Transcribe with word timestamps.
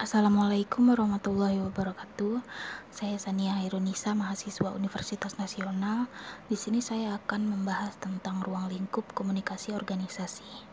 Assalamualaikum 0.00 0.96
warahmatullahi 0.96 1.60
wabarakatuh. 1.60 2.40
Saya 2.88 3.20
Sania 3.20 3.52
Hairunisa, 3.60 4.16
mahasiswa 4.16 4.72
Universitas 4.72 5.36
Nasional. 5.36 6.08
Di 6.48 6.56
sini 6.56 6.80
saya 6.80 7.20
akan 7.20 7.44
membahas 7.44 8.00
tentang 8.00 8.40
ruang 8.40 8.72
lingkup 8.72 9.04
komunikasi 9.12 9.76
organisasi. 9.76 10.64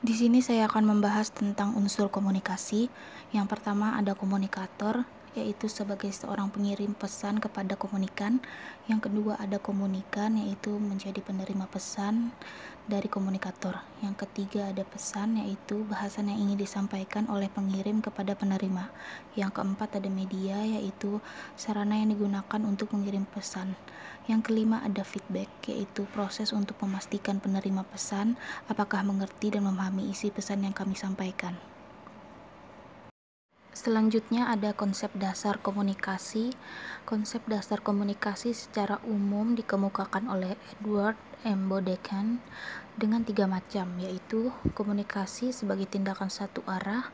Di 0.00 0.14
sini 0.16 0.40
saya 0.40 0.64
akan 0.64 0.96
membahas 0.96 1.28
tentang 1.28 1.76
unsur 1.76 2.08
komunikasi. 2.08 2.88
Yang 3.36 3.46
pertama 3.52 4.00
ada 4.00 4.16
komunikator, 4.16 5.04
yaitu 5.36 5.68
sebagai 5.68 6.08
seorang 6.08 6.48
pengirim 6.48 6.96
pesan 6.96 7.36
kepada 7.36 7.76
komunikan. 7.76 8.40
Yang 8.88 9.12
kedua 9.12 9.36
ada 9.36 9.60
komunikan, 9.60 10.40
yaitu 10.40 10.72
menjadi 10.80 11.20
penerima 11.20 11.68
pesan 11.68 12.32
dari 12.88 13.06
komunikator. 13.12 13.84
Yang 14.00 14.24
ketiga 14.24 14.72
ada 14.72 14.82
pesan, 14.88 15.36
yaitu 15.44 15.84
bahasan 15.84 16.32
yang 16.32 16.48
ingin 16.48 16.64
disampaikan 16.64 17.28
oleh 17.28 17.52
pengirim 17.52 18.00
kepada 18.00 18.32
penerima. 18.32 18.88
Yang 19.36 19.60
keempat 19.60 20.00
ada 20.00 20.08
media, 20.08 20.56
yaitu 20.64 21.20
sarana 21.60 22.00
yang 22.00 22.16
digunakan 22.16 22.60
untuk 22.64 22.96
mengirim 22.96 23.28
pesan. 23.28 23.76
Yang 24.26 24.50
kelima 24.50 24.80
ada 24.82 25.04
feedback, 25.04 25.52
yaitu 25.68 26.08
proses 26.16 26.50
untuk 26.56 26.80
memastikan 26.82 27.38
penerima 27.38 27.84
pesan 27.86 28.40
apakah 28.66 29.04
mengerti 29.04 29.52
dan 29.54 29.68
memahami 29.68 30.08
isi 30.10 30.32
pesan 30.32 30.64
yang 30.64 30.72
kami 30.72 30.96
sampaikan. 30.98 31.75
Selanjutnya 33.76 34.48
ada 34.48 34.72
konsep 34.72 35.12
dasar 35.12 35.60
komunikasi. 35.60 36.56
Konsep 37.04 37.44
dasar 37.44 37.84
komunikasi 37.84 38.56
secara 38.56 38.96
umum 39.04 39.52
dikemukakan 39.52 40.32
oleh 40.32 40.56
Edward 40.72 41.20
M. 41.44 41.68
Bodekan 41.68 42.40
dengan 42.96 43.20
tiga 43.20 43.44
macam, 43.44 44.00
yaitu 44.00 44.48
komunikasi 44.72 45.52
sebagai 45.52 45.84
tindakan 45.92 46.32
satu 46.32 46.64
arah, 46.64 47.12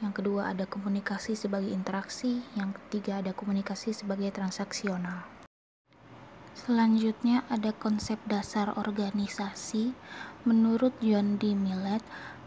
yang 0.00 0.16
kedua 0.16 0.48
ada 0.48 0.64
komunikasi 0.64 1.36
sebagai 1.36 1.68
interaksi, 1.68 2.40
yang 2.56 2.72
ketiga 2.72 3.20
ada 3.20 3.36
komunikasi 3.36 3.92
sebagai 3.92 4.32
transaksional. 4.32 5.28
Selanjutnya 6.56 7.44
ada 7.52 7.76
konsep 7.76 8.16
dasar 8.24 8.72
organisasi. 8.80 9.92
Menurut 10.48 10.96
John 11.04 11.36
D. 11.36 11.52
Millet, 11.52 12.00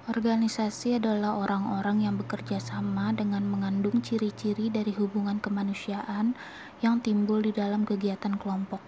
Organisasi 0.09 0.97
adalah 0.97 1.37
orang-orang 1.37 2.09
yang 2.09 2.17
bekerja 2.17 2.57
sama 2.57 3.13
dengan 3.13 3.45
mengandung 3.45 4.01
ciri-ciri 4.01 4.73
dari 4.73 4.89
hubungan 4.97 5.37
kemanusiaan 5.37 6.33
yang 6.81 7.05
timbul 7.05 7.37
di 7.37 7.53
dalam 7.53 7.85
kegiatan 7.85 8.33
kelompok. 8.41 8.81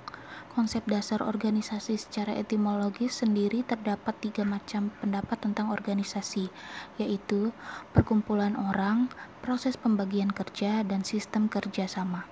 Konsep 0.57 0.81
dasar 0.89 1.21
organisasi 1.21 2.01
secara 2.01 2.33
etimologis 2.33 3.21
sendiri 3.21 3.61
terdapat 3.61 4.25
tiga 4.25 4.41
macam 4.41 4.89
pendapat 5.05 5.37
tentang 5.37 5.69
organisasi, 5.69 6.49
yaitu 6.97 7.53
perkumpulan 7.93 8.57
orang, 8.57 9.05
proses 9.45 9.77
pembagian 9.77 10.33
kerja, 10.33 10.81
dan 10.81 11.05
sistem 11.05 11.45
kerjasama. 11.45 12.25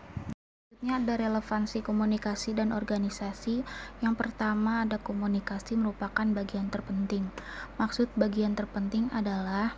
Selanjutnya 0.81 1.13
ada 1.13 1.29
relevansi 1.29 1.85
komunikasi 1.85 2.57
dan 2.57 2.73
organisasi. 2.73 3.61
Yang 4.01 4.15
pertama 4.17 4.81
ada 4.81 4.97
komunikasi 4.97 5.77
merupakan 5.77 6.25
bagian 6.33 6.73
terpenting. 6.73 7.29
Maksud 7.77 8.09
bagian 8.17 8.57
terpenting 8.57 9.05
adalah 9.13 9.77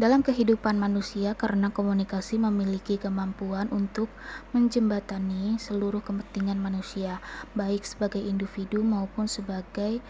dalam 0.00 0.24
kehidupan 0.24 0.80
manusia 0.80 1.36
karena 1.36 1.76
komunikasi 1.76 2.40
memiliki 2.40 2.96
kemampuan 2.96 3.68
untuk 3.68 4.08
menjembatani 4.56 5.60
seluruh 5.60 6.00
kepentingan 6.00 6.56
manusia, 6.56 7.20
baik 7.52 7.84
sebagai 7.84 8.24
individu 8.24 8.80
maupun 8.80 9.28
sebagai 9.28 10.00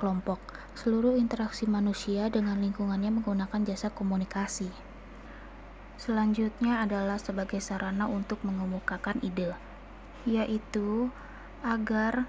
kelompok. 0.00 0.40
Seluruh 0.72 1.20
interaksi 1.20 1.68
manusia 1.68 2.32
dengan 2.32 2.56
lingkungannya 2.56 3.20
menggunakan 3.20 3.60
jasa 3.68 3.92
komunikasi. 3.92 4.91
Selanjutnya 6.02 6.82
adalah 6.82 7.14
sebagai 7.14 7.62
sarana 7.62 8.10
untuk 8.10 8.42
mengemukakan 8.42 9.22
ide, 9.22 9.54
yaitu 10.26 11.14
agar 11.62 12.26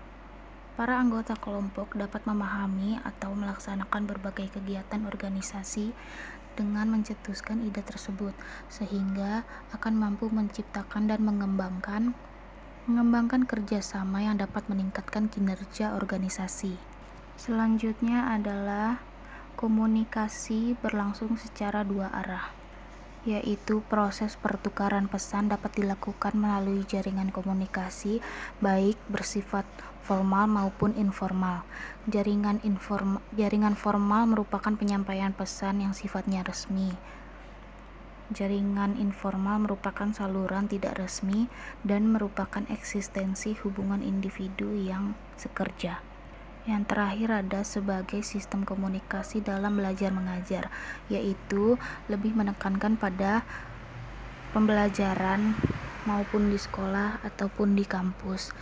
para 0.77 1.01
anggota 1.01 1.33
kelompok 1.33 1.97
dapat 1.97 2.21
memahami 2.29 3.01
atau 3.01 3.33
melaksanakan 3.33 4.05
berbagai 4.05 4.53
kegiatan 4.53 5.09
organisasi 5.09 5.89
dengan 6.53 6.85
mencetuskan 6.93 7.65
ide 7.65 7.81
tersebut, 7.81 8.37
sehingga 8.69 9.41
akan 9.73 9.97
mampu 9.97 10.29
menciptakan 10.29 11.09
dan 11.09 11.25
mengembangkan 11.25 12.13
mengembangkan 12.85 13.49
kerjasama 13.49 14.21
yang 14.21 14.37
dapat 14.37 14.69
meningkatkan 14.69 15.33
kinerja 15.33 15.97
organisasi. 15.97 16.77
Selanjutnya 17.41 18.37
adalah 18.37 19.01
komunikasi 19.57 20.77
berlangsung 20.77 21.41
secara 21.41 21.81
dua 21.81 22.13
arah 22.13 22.61
yaitu 23.23 23.79
proses 23.87 24.35
pertukaran 24.35 25.07
pesan 25.07 25.47
dapat 25.47 25.79
dilakukan 25.79 26.35
melalui 26.35 26.83
jaringan 26.83 27.31
komunikasi 27.31 28.19
baik 28.59 28.99
bersifat 29.07 29.63
formal 30.03 30.45
maupun 30.51 30.91
informal. 30.99 31.63
Jaringan 32.11 32.59
inform 32.67 33.23
jaringan 33.31 33.79
formal 33.79 34.27
merupakan 34.27 34.75
penyampaian 34.75 35.31
pesan 35.31 35.79
yang 35.79 35.95
sifatnya 35.95 36.43
resmi. 36.43 36.91
Jaringan 38.31 38.99
informal 38.99 39.63
merupakan 39.63 40.11
saluran 40.11 40.67
tidak 40.67 40.99
resmi 40.99 41.47
dan 41.83 42.11
merupakan 42.11 42.63
eksistensi 42.71 43.55
hubungan 43.63 44.03
individu 44.03 44.71
yang 44.75 45.15
sekerja. 45.39 46.12
Yang 46.63 46.95
terakhir 46.95 47.29
ada 47.43 47.61
sebagai 47.67 48.23
sistem 48.23 48.63
komunikasi 48.63 49.43
dalam 49.43 49.75
belajar 49.75 50.15
mengajar, 50.15 50.71
yaitu 51.11 51.75
lebih 52.07 52.31
menekankan 52.31 52.95
pada 52.95 53.43
pembelajaran 54.55 55.59
maupun 56.07 56.47
di 56.47 56.55
sekolah 56.55 57.19
ataupun 57.27 57.75
di 57.75 57.83
kampus. 57.83 58.55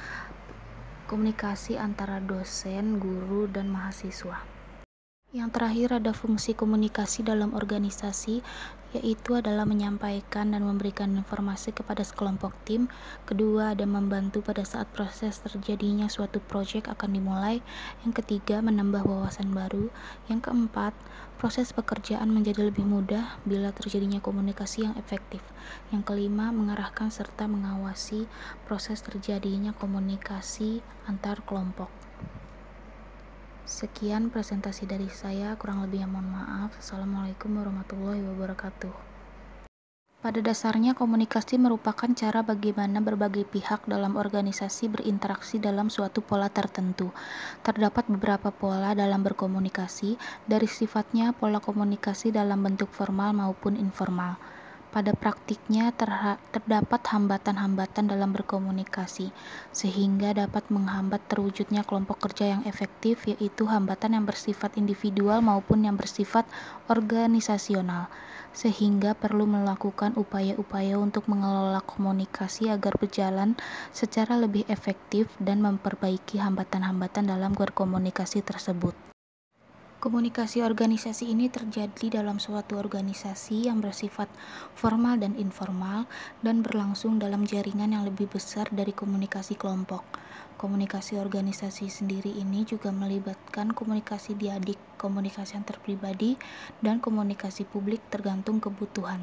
Komunikasi 1.05 1.77
antara 1.77 2.17
dosen, 2.17 2.97
guru, 2.97 3.45
dan 3.45 3.69
mahasiswa. 3.69 4.41
Yang 5.31 5.49
terakhir 5.55 5.89
ada 6.01 6.11
fungsi 6.11 6.57
komunikasi 6.57 7.21
dalam 7.21 7.53
organisasi, 7.53 8.41
yaitu 8.91 9.39
adalah 9.39 9.63
menyampaikan 9.63 10.51
dan 10.51 10.67
memberikan 10.67 11.11
informasi 11.15 11.71
kepada 11.71 12.03
sekelompok 12.03 12.51
tim. 12.67 12.91
Kedua, 13.23 13.71
ada 13.71 13.87
membantu 13.87 14.43
pada 14.43 14.67
saat 14.67 14.87
proses 14.91 15.39
terjadinya 15.39 16.11
suatu 16.11 16.43
proyek 16.43 16.91
akan 16.91 17.15
dimulai. 17.15 17.63
Yang 18.03 18.23
ketiga, 18.23 18.59
menambah 18.59 19.07
wawasan 19.07 19.55
baru. 19.55 19.87
Yang 20.27 20.51
keempat, 20.51 20.93
proses 21.39 21.71
pekerjaan 21.71 22.29
menjadi 22.29 22.67
lebih 22.67 22.83
mudah 22.83 23.39
bila 23.47 23.71
terjadinya 23.71 24.19
komunikasi 24.19 24.85
yang 24.85 24.95
efektif. 24.99 25.41
Yang 25.89 26.11
kelima, 26.11 26.51
mengarahkan 26.51 27.09
serta 27.09 27.47
mengawasi 27.47 28.27
proses 28.67 28.99
terjadinya 29.01 29.71
komunikasi 29.73 30.83
antar 31.07 31.41
kelompok. 31.47 31.89
Sekian 33.61 34.33
presentasi 34.33 34.89
dari 34.89 35.05
saya, 35.05 35.53
kurang 35.53 35.85
lebihnya 35.85 36.09
mohon 36.09 36.33
maaf. 36.33 36.73
Assalamualaikum 36.81 37.53
warahmatullahi 37.53 38.25
wabarakatuh. 38.25 38.89
Pada 40.21 40.37
dasarnya, 40.41 40.97
komunikasi 40.97 41.61
merupakan 41.61 42.09
cara 42.13 42.41
bagaimana 42.41 43.01
berbagai 43.01 43.45
pihak 43.45 43.85
dalam 43.85 44.17
organisasi 44.17 44.89
berinteraksi 44.89 45.61
dalam 45.61 45.93
suatu 45.93 46.25
pola 46.25 46.49
tertentu. 46.49 47.13
Terdapat 47.61 48.09
beberapa 48.09 48.49
pola 48.49 48.97
dalam 48.97 49.21
berkomunikasi, 49.21 50.17
dari 50.49 50.65
sifatnya 50.65 51.29
pola 51.33 51.61
komunikasi 51.61 52.33
dalam 52.33 52.65
bentuk 52.65 52.89
formal 52.89 53.33
maupun 53.33 53.77
informal. 53.77 54.41
Pada 54.91 55.15
praktiknya 55.15 55.95
terdapat 56.51 56.99
hambatan-hambatan 56.99 58.11
dalam 58.11 58.35
berkomunikasi, 58.35 59.31
sehingga 59.71 60.35
dapat 60.35 60.67
menghambat 60.67 61.23
terwujudnya 61.31 61.87
kelompok 61.87 62.27
kerja 62.27 62.59
yang 62.59 62.67
efektif, 62.67 63.23
yaitu 63.23 63.71
hambatan 63.71 64.19
yang 64.19 64.27
bersifat 64.27 64.75
individual 64.75 65.39
maupun 65.39 65.87
yang 65.87 65.95
bersifat 65.95 66.43
organisasional, 66.91 68.11
sehingga 68.51 69.15
perlu 69.15 69.47
melakukan 69.47 70.11
upaya-upaya 70.19 70.99
untuk 70.99 71.23
mengelola 71.31 71.79
komunikasi 71.87 72.67
agar 72.67 72.91
berjalan 72.99 73.55
secara 73.95 74.35
lebih 74.35 74.67
efektif 74.67 75.31
dan 75.39 75.63
memperbaiki 75.63 76.43
hambatan-hambatan 76.43 77.31
dalam 77.31 77.55
berkomunikasi 77.55 78.43
tersebut. 78.43 79.10
Komunikasi 80.01 80.65
organisasi 80.65 81.29
ini 81.29 81.45
terjadi 81.45 82.25
dalam 82.25 82.41
suatu 82.41 82.73
organisasi 82.73 83.69
yang 83.69 83.85
bersifat 83.85 84.25
formal 84.73 85.21
dan 85.21 85.37
informal 85.37 86.09
dan 86.41 86.65
berlangsung 86.65 87.21
dalam 87.21 87.45
jaringan 87.45 87.93
yang 87.93 88.09
lebih 88.09 88.25
besar 88.25 88.65
dari 88.73 88.97
komunikasi 88.97 89.53
kelompok. 89.53 90.01
Komunikasi 90.57 91.21
organisasi 91.21 91.85
sendiri 91.93 92.33
ini 92.33 92.65
juga 92.65 92.89
melibatkan 92.89 93.77
komunikasi 93.77 94.33
diadik, 94.33 94.81
komunikasi 94.97 95.61
antar 95.61 95.77
pribadi, 95.77 96.33
dan 96.81 96.97
komunikasi 96.97 97.69
publik 97.69 98.01
tergantung 98.09 98.57
kebutuhan. 98.57 99.21